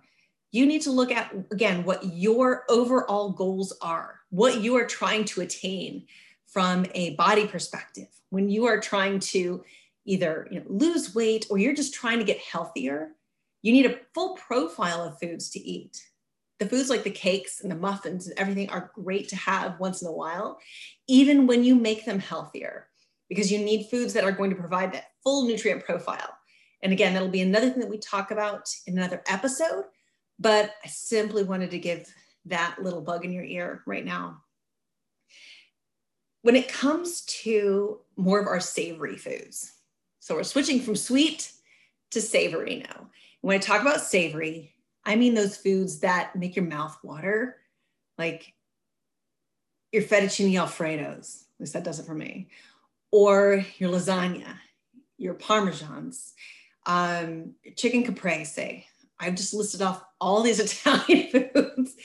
You 0.51 0.65
need 0.65 0.81
to 0.83 0.91
look 0.91 1.11
at, 1.11 1.33
again, 1.51 1.83
what 1.83 2.03
your 2.05 2.63
overall 2.69 3.31
goals 3.31 3.73
are, 3.81 4.21
what 4.29 4.61
you 4.61 4.77
are 4.77 4.85
trying 4.85 5.25
to 5.25 5.41
attain 5.41 6.05
from 6.47 6.85
a 6.93 7.15
body 7.15 7.45
perspective. 7.45 8.07
When 8.29 8.49
you 8.49 8.65
are 8.65 8.79
trying 8.79 9.19
to 9.19 9.63
either 10.05 10.47
you 10.49 10.59
know, 10.59 10.65
lose 10.69 11.13
weight 11.13 11.45
or 11.49 11.57
you're 11.57 11.75
just 11.75 11.93
trying 11.93 12.19
to 12.19 12.25
get 12.25 12.39
healthier, 12.39 13.11
you 13.67 13.73
need 13.73 13.85
a 13.85 13.99
full 14.13 14.35
profile 14.35 15.03
of 15.03 15.19
foods 15.19 15.49
to 15.49 15.59
eat. 15.59 16.01
The 16.59 16.69
foods 16.69 16.89
like 16.89 17.03
the 17.03 17.11
cakes 17.11 17.59
and 17.59 17.69
the 17.69 17.75
muffins 17.75 18.25
and 18.25 18.39
everything 18.39 18.69
are 18.69 18.93
great 18.95 19.27
to 19.27 19.35
have 19.35 19.77
once 19.77 20.01
in 20.01 20.07
a 20.07 20.11
while, 20.13 20.57
even 21.09 21.47
when 21.47 21.65
you 21.65 21.75
make 21.75 22.05
them 22.05 22.17
healthier, 22.17 22.87
because 23.27 23.51
you 23.51 23.59
need 23.59 23.89
foods 23.91 24.13
that 24.13 24.23
are 24.23 24.31
going 24.31 24.51
to 24.51 24.55
provide 24.55 24.93
that 24.93 25.07
full 25.21 25.45
nutrient 25.45 25.83
profile. 25.83 26.29
And 26.81 26.93
again, 26.93 27.13
that'll 27.13 27.27
be 27.27 27.41
another 27.41 27.69
thing 27.69 27.81
that 27.81 27.89
we 27.89 27.97
talk 27.97 28.31
about 28.31 28.69
in 28.85 28.97
another 28.97 29.21
episode, 29.27 29.83
but 30.39 30.73
I 30.85 30.87
simply 30.87 31.43
wanted 31.43 31.71
to 31.71 31.77
give 31.77 32.07
that 32.45 32.77
little 32.81 33.01
bug 33.01 33.25
in 33.25 33.33
your 33.33 33.43
ear 33.43 33.83
right 33.85 34.05
now. 34.05 34.43
When 36.41 36.55
it 36.55 36.69
comes 36.69 37.23
to 37.43 37.99
more 38.15 38.39
of 38.39 38.47
our 38.47 38.61
savory 38.61 39.17
foods, 39.17 39.73
so 40.21 40.35
we're 40.35 40.43
switching 40.43 40.79
from 40.79 40.95
sweet 40.95 41.51
to 42.11 42.21
savory 42.21 42.85
now. 42.87 43.09
When 43.47 43.55
I 43.55 43.59
talk 43.59 43.79
about 43.79 44.01
savory, 44.01 44.73
I 45.05 45.15
mean 45.15 45.33
those 45.33 45.55
foods 45.55 45.99
that 45.99 46.35
make 46.35 46.57
your 46.57 46.65
mouth 46.65 46.97
water, 47.01 47.55
like 48.17 48.53
your 49.93 50.03
fettuccine 50.03 50.51
alfredos. 50.55 51.43
At 51.43 51.61
least 51.61 51.71
that 51.71 51.85
does 51.85 51.97
it 51.97 52.05
for 52.05 52.13
me. 52.13 52.49
Or 53.09 53.65
your 53.77 53.89
lasagna, 53.89 54.53
your 55.17 55.33
parmesans, 55.33 56.33
um, 56.87 57.53
chicken 57.77 58.03
caprese. 58.03 58.83
I've 59.17 59.35
just 59.35 59.53
listed 59.53 59.81
off 59.81 60.03
all 60.19 60.41
these 60.41 60.59
Italian 60.85 61.29
foods, 61.29 61.95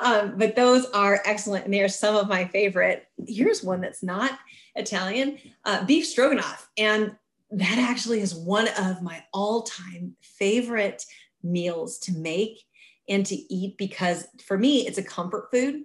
um, 0.00 0.34
but 0.36 0.54
those 0.54 0.84
are 0.90 1.22
excellent, 1.24 1.64
and 1.64 1.72
they 1.72 1.80
are 1.80 1.88
some 1.88 2.14
of 2.14 2.28
my 2.28 2.44
favorite. 2.44 3.06
Here's 3.26 3.64
one 3.64 3.80
that's 3.80 4.02
not 4.02 4.38
Italian: 4.74 5.38
uh, 5.64 5.82
beef 5.86 6.06
stroganoff, 6.06 6.68
and 6.76 7.16
that 7.50 7.78
actually 7.78 8.20
is 8.20 8.34
one 8.34 8.68
of 8.78 9.02
my 9.02 9.24
all 9.32 9.62
time 9.62 10.16
favorite 10.20 11.04
meals 11.42 11.98
to 12.00 12.12
make 12.12 12.64
and 13.08 13.26
to 13.26 13.34
eat 13.52 13.76
because 13.76 14.26
for 14.44 14.56
me, 14.56 14.86
it's 14.86 14.98
a 14.98 15.02
comfort 15.02 15.50
food 15.50 15.82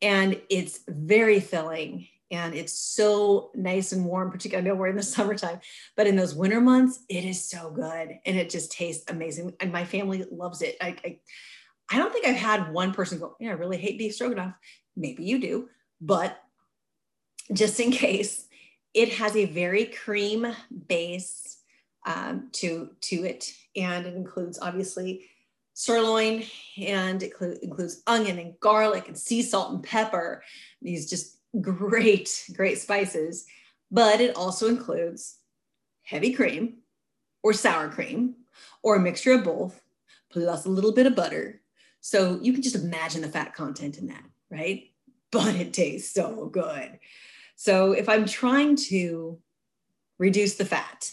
and 0.00 0.40
it's 0.50 0.80
very 0.88 1.38
filling 1.38 2.08
and 2.32 2.54
it's 2.54 2.72
so 2.72 3.50
nice 3.54 3.92
and 3.92 4.04
warm, 4.04 4.30
particularly 4.30 4.68
I 4.68 4.72
know 4.72 4.78
we're 4.78 4.88
in 4.88 4.96
the 4.96 5.02
summertime, 5.02 5.60
but 5.96 6.06
in 6.06 6.16
those 6.16 6.34
winter 6.34 6.60
months, 6.60 7.00
it 7.08 7.24
is 7.24 7.48
so 7.48 7.70
good 7.70 8.18
and 8.24 8.36
it 8.36 8.50
just 8.50 8.72
tastes 8.72 9.08
amazing. 9.10 9.52
And 9.60 9.70
my 9.70 9.84
family 9.84 10.24
loves 10.30 10.62
it. 10.62 10.76
I, 10.80 10.96
I, 11.04 11.18
I 11.90 11.98
don't 11.98 12.12
think 12.12 12.26
I've 12.26 12.36
had 12.36 12.72
one 12.72 12.92
person 12.92 13.18
go, 13.18 13.36
Yeah, 13.38 13.50
I 13.50 13.54
really 13.54 13.76
hate 13.76 13.98
beef 13.98 14.14
stroganoff. 14.14 14.54
Maybe 14.96 15.24
you 15.24 15.40
do, 15.40 15.68
but 16.00 16.40
just 17.52 17.78
in 17.78 17.90
case, 17.92 18.48
it 18.94 19.12
has 19.14 19.36
a 19.36 19.46
very 19.46 19.86
cream 19.86 20.46
base 20.88 21.58
um, 22.06 22.48
to, 22.52 22.90
to 23.00 23.24
it. 23.24 23.52
And 23.76 24.06
it 24.06 24.14
includes 24.14 24.58
obviously 24.60 25.26
sirloin 25.74 26.44
and 26.76 27.22
it 27.22 27.32
cl- 27.38 27.56
includes 27.62 28.02
onion 28.06 28.38
and 28.38 28.58
garlic 28.60 29.08
and 29.08 29.16
sea 29.16 29.42
salt 29.42 29.72
and 29.72 29.82
pepper. 29.82 30.42
These 30.80 31.08
just 31.08 31.38
great, 31.60 32.44
great 32.54 32.78
spices. 32.78 33.46
But 33.90 34.20
it 34.20 34.36
also 34.36 34.68
includes 34.68 35.38
heavy 36.02 36.32
cream 36.32 36.78
or 37.42 37.52
sour 37.52 37.88
cream 37.88 38.34
or 38.82 38.96
a 38.96 39.00
mixture 39.00 39.32
of 39.32 39.44
both, 39.44 39.80
plus 40.30 40.64
a 40.64 40.70
little 40.70 40.92
bit 40.92 41.06
of 41.06 41.14
butter. 41.14 41.60
So 42.00 42.38
you 42.42 42.52
can 42.52 42.62
just 42.62 42.74
imagine 42.74 43.22
the 43.22 43.28
fat 43.28 43.54
content 43.54 43.98
in 43.98 44.08
that, 44.08 44.24
right? 44.50 44.90
But 45.30 45.54
it 45.54 45.72
tastes 45.72 46.12
so 46.12 46.46
good. 46.46 46.98
So 47.56 47.92
if 47.92 48.08
I'm 48.08 48.26
trying 48.26 48.76
to 48.88 49.38
reduce 50.18 50.54
the 50.56 50.64
fat 50.64 51.10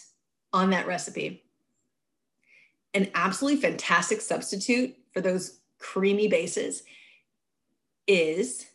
on 0.52 0.72
that 0.72 0.88
recipe, 0.88 1.44
an 2.94 3.10
absolutely 3.14 3.62
fantastic 3.62 4.22
substitute 4.22 4.96
for 5.14 5.22
those 5.22 5.60
creamy 5.78 6.28
bases 6.28 6.84
is 8.08 8.66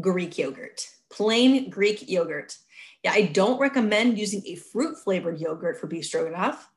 Greek 0.00 0.38
yogurt, 0.38 0.88
plain 1.10 1.68
Greek 1.70 2.08
yogurt. 2.08 2.56
Yeah, 3.02 3.12
I 3.12 3.22
don't 3.22 3.60
recommend 3.60 4.18
using 4.18 4.42
a 4.46 4.54
fruit 4.54 4.96
flavored 4.96 5.40
yogurt 5.40 5.78
for 5.78 5.86
beef 5.86 6.06
stroganoff. 6.06 6.70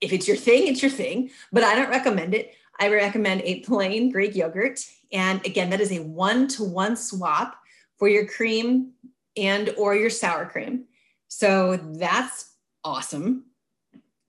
If 0.00 0.12
it's 0.12 0.26
your 0.26 0.36
thing, 0.36 0.66
it's 0.66 0.82
your 0.82 0.90
thing, 0.90 1.30
but 1.52 1.62
I 1.62 1.74
don't 1.74 1.90
recommend 1.90 2.34
it. 2.34 2.54
I 2.80 2.88
recommend 2.88 3.42
a 3.42 3.60
plain 3.60 4.10
Greek 4.10 4.34
yogurt. 4.34 4.84
And 5.12 5.44
again, 5.46 5.70
that 5.70 5.80
is 5.80 5.92
a 5.92 6.02
one 6.02 6.48
to 6.48 6.64
one 6.64 6.96
swap 6.96 7.56
for 7.96 8.08
your 8.08 8.26
cream 8.26 8.93
and 9.36 9.74
or 9.76 9.94
your 9.94 10.10
sour 10.10 10.46
cream. 10.46 10.84
So 11.28 11.76
that's 11.76 12.52
awesome 12.84 13.46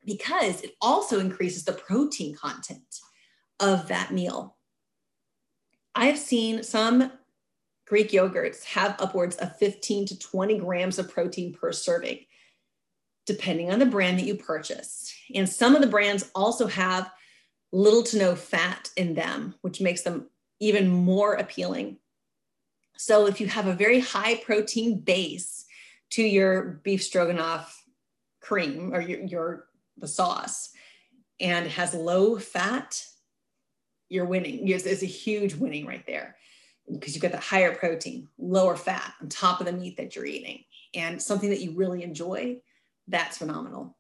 because 0.06 0.62
it 0.62 0.72
also 0.82 1.20
increases 1.20 1.66
the 1.66 1.74
protein 1.74 2.36
content 2.36 3.00
of 3.60 3.88
that 3.88 4.12
meal. 4.12 4.56
I 5.94 6.06
have 6.08 6.18
seen 6.18 6.64
some 6.64 7.12
Greek 7.88 8.12
yogurts 8.12 8.64
have 8.64 8.96
upwards 9.00 9.36
of 9.38 9.56
15 9.58 10.08
to 10.08 10.20
20 10.20 10.58
grams 10.58 11.00
of 11.00 11.12
protein 11.12 11.54
per 11.54 11.72
serving, 11.72 12.20
depending 13.26 13.72
on 13.72 13.80
the 13.80 13.86
brand 13.86 14.20
that 14.20 14.26
you 14.26 14.36
purchase. 14.36 15.14
And 15.34 15.48
some 15.48 15.76
of 15.76 15.82
the 15.82 15.88
brands 15.88 16.30
also 16.34 16.68
have 16.68 17.12
little 17.72 18.04
to 18.04 18.18
no 18.18 18.36
fat 18.36 18.90
in 18.98 19.14
them, 19.14 19.56
which 19.62 19.82
makes 19.82 20.02
them 20.02 20.30
even 20.60 20.90
more 20.90 21.36
appealing. 21.36 21.98
So 22.98 23.28
if 23.28 23.42
you 23.42 23.48
have 23.48 23.68
a 23.68 23.74
very 23.74 24.00
high 24.00 24.36
protein 24.36 25.00
base 25.00 25.66
to 26.12 26.24
your 26.24 26.80
beef 26.84 27.04
stroganoff 27.04 27.84
cream 28.42 28.94
or 28.94 29.02
your, 29.02 29.20
your 29.22 29.66
the 29.98 30.08
sauce 30.08 30.72
and 31.40 31.68
has 31.68 31.94
low 31.94 32.38
fat, 32.38 33.04
you're 34.10 34.26
winning. 34.26 34.66
There's 34.66 35.04
a 35.04 35.08
huge 35.08 35.56
winning 35.56 35.86
right 35.86 36.06
there 36.06 36.36
because 36.92 37.16
you've 37.16 37.22
got 37.22 37.32
the 37.32 37.40
higher 37.40 37.74
protein, 37.74 38.28
lower 38.38 38.76
fat 38.76 39.14
on 39.22 39.30
top 39.30 39.60
of 39.60 39.66
the 39.66 39.74
meat 39.74 39.98
that 39.98 40.16
you're 40.16 40.26
eating 40.26 40.64
and 40.94 41.22
something 41.22 41.50
that 41.50 41.62
you 41.62 41.72
really 41.72 42.04
enjoy. 42.04 42.58
That's 43.08 43.38
phenomenal. 43.38 43.98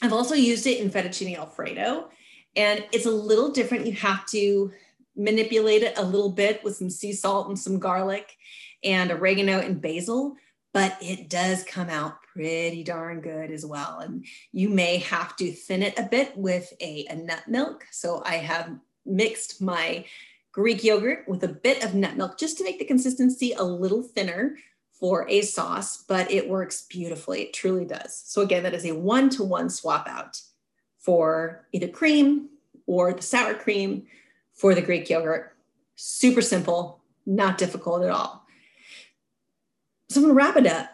I've 0.00 0.12
also 0.12 0.34
used 0.34 0.66
it 0.66 0.80
in 0.80 0.90
fettuccine 0.90 1.38
alfredo 1.38 2.10
and 2.56 2.84
it's 2.92 3.06
a 3.06 3.10
little 3.10 3.50
different. 3.50 3.86
You 3.86 3.92
have 3.94 4.26
to 4.26 4.72
manipulate 5.16 5.82
it 5.82 5.98
a 5.98 6.02
little 6.02 6.30
bit 6.30 6.62
with 6.64 6.76
some 6.76 6.90
sea 6.90 7.12
salt 7.12 7.48
and 7.48 7.58
some 7.58 7.78
garlic 7.78 8.36
and 8.82 9.10
oregano 9.10 9.60
and 9.60 9.80
basil, 9.80 10.36
but 10.72 10.96
it 11.00 11.28
does 11.28 11.64
come 11.64 11.90
out 11.90 12.22
pretty 12.32 12.82
darn 12.82 13.20
good 13.20 13.50
as 13.50 13.64
well. 13.64 13.98
And 13.98 14.24
you 14.52 14.68
may 14.68 14.98
have 14.98 15.36
to 15.36 15.52
thin 15.52 15.82
it 15.82 15.98
a 15.98 16.04
bit 16.04 16.36
with 16.36 16.72
a, 16.80 17.06
a 17.10 17.16
nut 17.16 17.42
milk. 17.46 17.84
So 17.90 18.22
I 18.24 18.36
have 18.36 18.74
mixed 19.04 19.60
my 19.60 20.04
Greek 20.52 20.84
yogurt 20.84 21.26
with 21.28 21.44
a 21.44 21.48
bit 21.48 21.84
of 21.84 21.94
nut 21.94 22.16
milk 22.16 22.38
just 22.38 22.58
to 22.58 22.64
make 22.64 22.78
the 22.78 22.84
consistency 22.84 23.52
a 23.52 23.62
little 23.62 24.02
thinner 24.02 24.56
for 24.92 25.28
a 25.28 25.42
sauce, 25.42 26.04
but 26.04 26.30
it 26.30 26.48
works 26.48 26.86
beautifully. 26.88 27.42
It 27.42 27.52
truly 27.52 27.84
does. 27.84 28.22
So 28.24 28.42
again, 28.42 28.62
that 28.62 28.74
is 28.74 28.86
a 28.86 28.92
one 28.92 29.30
to 29.30 29.42
one 29.42 29.68
swap 29.68 30.06
out 30.08 30.40
for 30.98 31.66
either 31.72 31.88
cream 31.88 32.50
or 32.86 33.12
the 33.12 33.22
sour 33.22 33.54
cream 33.54 34.06
for 34.62 34.76
the 34.76 34.80
Greek 34.80 35.10
yogurt. 35.10 35.56
Super 35.96 36.40
simple, 36.40 37.02
not 37.26 37.58
difficult 37.58 38.04
at 38.04 38.10
all. 38.10 38.46
So 40.08 40.20
I'm 40.20 40.22
gonna 40.22 40.34
wrap 40.34 40.56
it 40.56 40.68
up. 40.68 40.88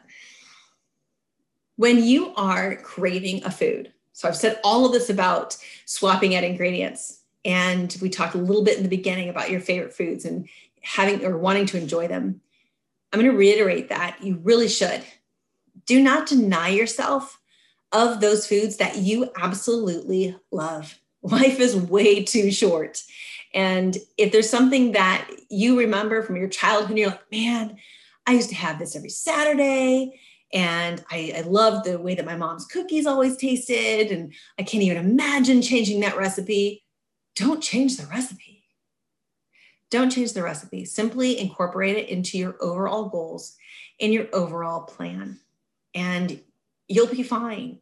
When 1.77 2.03
you 2.03 2.33
are 2.35 2.77
craving 2.77 3.45
a 3.45 3.51
food, 3.51 3.93
so 4.15 4.27
I've 4.27 4.37
said 4.37 4.59
all 4.65 4.87
of 4.87 4.93
this 4.93 5.11
about 5.11 5.59
swapping 5.85 6.35
out 6.35 6.45
ingredients. 6.45 7.21
And 7.45 7.95
we 8.01 8.09
talked 8.09 8.35
a 8.35 8.39
little 8.39 8.65
bit 8.65 8.79
in 8.79 8.85
the 8.85 8.89
beginning 8.89 9.29
about 9.29 9.51
your 9.51 9.61
favorite 9.61 9.93
foods 9.93 10.25
and 10.25 10.49
having 10.81 11.23
or 11.23 11.37
wanting 11.37 11.67
to 11.67 11.77
enjoy 11.77 12.09
them. 12.09 12.41
I'm 13.13 13.21
going 13.21 13.31
to 13.31 13.39
reiterate 13.39 13.91
that 13.91 14.17
you 14.23 14.41
really 14.43 14.69
should. 14.69 15.05
Do 15.85 16.03
not 16.03 16.27
deny 16.27 16.71
yourself 16.71 17.39
of 17.93 18.21
those 18.21 18.47
foods 18.47 18.79
that 18.79 18.97
you 18.97 19.31
absolutely 19.37 20.37
love. 20.51 20.99
Life 21.23 21.61
is 21.61 21.77
way 21.77 22.25
too 22.25 22.51
short. 22.51 23.03
And 23.55 23.97
if 24.17 24.33
there's 24.33 24.51
something 24.51 24.93
that 24.93 25.29
you 25.49 25.79
remember 25.79 26.23
from 26.23 26.37
your 26.37 26.49
childhood, 26.49 26.91
and 26.91 26.99
you're 26.99 27.09
like, 27.09 27.33
man, 27.33 27.77
I 28.27 28.33
used 28.33 28.51
to 28.51 28.55
have 28.57 28.79
this 28.79 28.95
every 28.95 29.09
Saturday. 29.09 30.21
And 30.53 31.05
I, 31.11 31.33
I 31.37 31.41
loved 31.43 31.87
the 31.87 31.99
way 31.99 32.15
that 32.15 32.27
my 32.27 32.37
mom's 32.37 32.67
cookies 32.67 33.07
always 33.07 33.37
tasted. 33.37 34.11
And 34.11 34.35
I 34.59 34.63
can't 34.63 34.83
even 34.83 34.99
imagine 34.99 35.63
changing 35.63 36.01
that 36.01 36.17
recipe. 36.17 36.85
Don't 37.37 37.63
change 37.63 37.97
the 37.97 38.07
recipe. 38.07 38.65
Don't 39.91 40.11
change 40.11 40.35
the 40.35 40.43
recipe. 40.43 40.85
Simply 40.85 41.39
incorporate 41.39 41.97
it 41.97 42.09
into 42.09 42.37
your 42.37 42.57
overall 42.61 43.09
goals 43.09 43.57
and 44.01 44.13
your 44.13 44.27
overall 44.33 44.83
plan. 44.83 45.41
And 45.95 46.41
you'll 46.87 47.07
be 47.07 47.23
fine. 47.23 47.79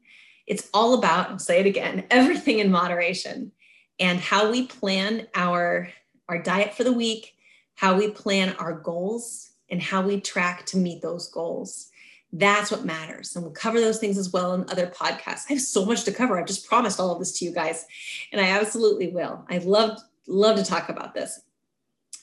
It's 0.47 0.69
all 0.73 0.95
about, 0.95 1.31
I'll 1.31 1.39
say 1.39 1.61
it 1.61 1.67
again, 1.67 2.05
everything 2.11 2.61
in 2.61 2.71
moderation 2.71 3.53
and 3.99 4.21
how 4.21 4.51
we 4.51 4.67
plan 4.67 5.27
our, 5.35 5.89
our 6.29 6.39
diet 6.43 6.75
for 6.75 6.85
the 6.85 6.93
week, 6.93 7.35
how 7.75 7.97
we 7.97 8.11
plan 8.11 8.55
our 8.59 8.73
goals, 8.73 9.51
and 9.71 9.83
how 9.83 10.03
we 10.03 10.21
track 10.21 10.65
to 10.67 10.77
meet 10.77 11.03
those 11.03 11.29
goals. 11.29 11.91
That's 12.33 12.71
what 12.71 12.85
matters. 12.85 13.35
And 13.35 13.45
we'll 13.45 13.55
cover 13.55 13.81
those 13.81 13.99
things 13.99 14.19
as 14.19 14.33
well 14.33 14.53
in 14.55 14.69
other 14.69 14.87
podcasts. 14.87 15.45
I 15.49 15.55
have 15.55 15.61
so 15.61 15.85
much 15.85 16.05
to 16.05 16.13
cover. 16.13 16.39
I've 16.39 16.47
just 16.47 16.69
promised 16.69 17.01
all 17.01 17.13
of 17.13 17.19
this 17.19 17.39
to 17.39 17.45
you 17.45 17.53
guys, 17.53 17.87
and 18.33 18.41
I 18.41 18.49
absolutely 18.49 19.09
will. 19.09 19.45
I'd 19.49 19.65
love, 19.65 19.99
love 20.27 20.57
to 20.57 20.65
talk 20.65 20.89
about 20.89 21.15
this. 21.15 21.41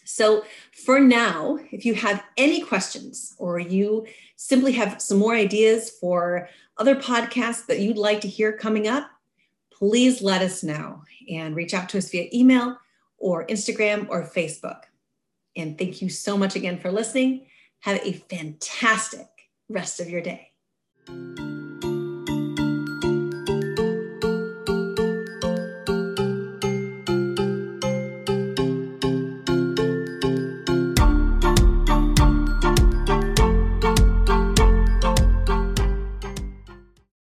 So, 0.06 0.44
for 0.86 1.00
now, 1.00 1.58
if 1.72 1.86
you 1.86 1.96
have 1.96 2.24
any 2.38 2.62
questions 2.62 3.36
or 3.38 3.58
you 3.58 4.06
simply 4.36 4.74
have 4.74 5.02
some 5.02 5.18
more 5.18 5.34
ideas 5.34 5.90
for 5.90 6.50
other 6.78 6.96
podcasts 6.96 7.66
that 7.68 7.80
you'd 7.80 7.98
like 7.98 8.20
to 8.22 8.28
hear 8.28 8.52
coming 8.52 8.88
up, 8.88 9.10
please 9.84 10.22
let 10.22 10.42
us 10.42 10.64
know 10.64 11.04
and 11.30 11.58
reach 11.58 11.74
out 11.74 11.90
to 11.90 11.98
us 11.98 12.10
via 12.10 12.30
email 12.34 12.78
or 13.18 13.46
Instagram 13.48 14.08
or 14.10 14.24
Facebook. 14.24 14.84
And 15.58 15.78
thank 15.78 16.02
you 16.02 16.08
so 16.08 16.38
much 16.38 16.56
again 16.56 16.80
for 16.80 16.90
listening. 16.90 17.48
Have 17.82 18.00
a 18.02 18.14
fantastic 18.14 19.28
rest 19.68 20.00
of 20.00 20.10
your 20.10 20.22
day. 20.22 20.52